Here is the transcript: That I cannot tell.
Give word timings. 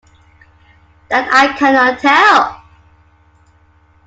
That 1.11 1.29
I 1.31 1.55
cannot 1.59 1.99
tell. 1.99 2.63